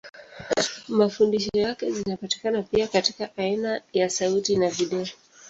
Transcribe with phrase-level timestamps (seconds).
[0.87, 5.07] Mafundisho yake zinapatikana pia katika aina ya sauti na video.